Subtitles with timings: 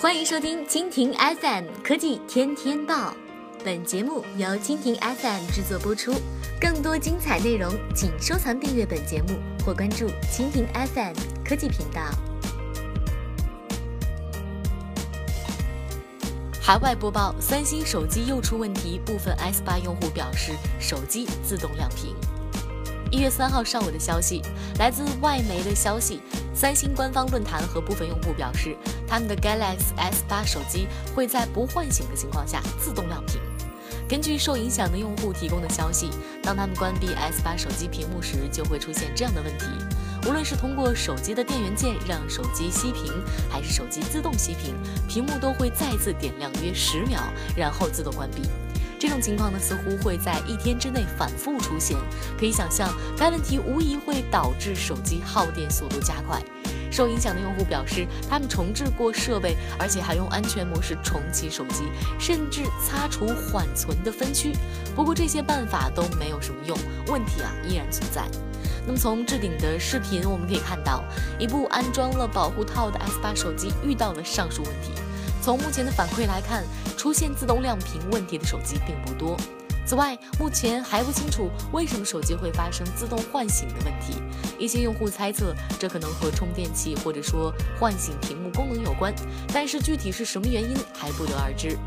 [0.00, 3.12] 欢迎收听蜻蜓 FM 科技天天报，
[3.64, 6.14] 本节目由蜻蜓 FM 制作播出。
[6.60, 9.30] 更多精彩内容，请收藏订阅本节目
[9.66, 11.14] 或关注蜻蜓 FM
[11.44, 12.00] 科技频道。
[16.62, 22.14] 海外播报：三星手机又出问题，部分 S 八用户表示手机自动亮屏。
[23.10, 24.42] 一月三号上午的消息，
[24.78, 26.20] 来自外媒的消息。
[26.54, 28.76] 三星官方论坛和部分用户表示，
[29.06, 33.40] 他们的 Galaxy S8 手机会在不唤醒的情况下自动亮屏。
[34.06, 36.10] 根据受影响的用户提供的消息，
[36.42, 39.66] 当他们关闭 S8 手机屏幕时，就会出现这样的问题：
[40.26, 43.12] 无论是通过手机的电源键让手机熄屏，
[43.50, 44.74] 还是手机自动熄屏，
[45.08, 47.22] 屏幕都会再次点亮约十秒，
[47.56, 48.42] 然后自动关闭。
[48.98, 51.96] 这种情况呢，似乎会在一天之内反复出现。
[52.38, 56.42] 可以想象，该问题无疑会导致手机耗电速度加快。
[56.90, 61.84] 受影响的用户表示，他们重置过设备，而且还用安全模式重启手机，
[62.18, 64.52] 甚至擦除缓存的分区。
[64.96, 68.24] 不过这些办法都没有什么用，问题啊依然存在。
[68.86, 71.04] 那么从置顶的视频我们可以看到，
[71.38, 74.92] 一部安装了保护套的 S8 手机遇到了上述问题。
[75.42, 76.64] 从目前的反馈来看，
[76.98, 79.36] 出现自动亮屏问题的手机并不多。
[79.86, 84.20] 此外，目前还不清楚为什么手机会发生自动唤醒的问题。
[84.58, 89.14] 一些用户猜测，这可能和充电器或者说唤醒屏幕功能有关，
[89.54, 91.78] 但是具体是什么原因还不得而知。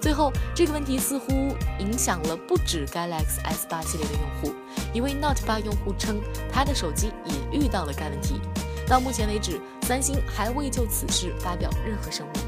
[0.00, 4.54] 最后，这个问题似乎影响了不止 Galaxy S8 系列的用户。
[4.92, 6.20] 一位 Note 8用户称，
[6.52, 8.40] 他的手机也遇到了该问题。
[8.86, 12.47] 到目前为止，三星还未就此事发表任何声明。